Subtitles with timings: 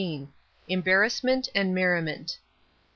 [0.67, 2.37] EMBAERASSMENT AND MERRIMENT.